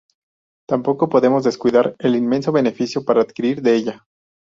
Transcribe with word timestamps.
Tampoco 0.67 1.09
podemos 1.09 1.43
descuidar 1.43 1.95
el 1.99 2.15
inmenso 2.15 2.51
beneficio 2.51 3.05
para 3.05 3.21
adquirir 3.21 3.61
de 3.61 3.75
ella. 3.75 4.07